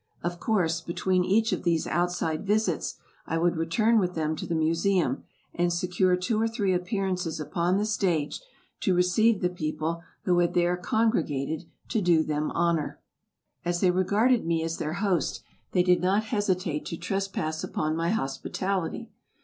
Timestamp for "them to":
4.15-4.47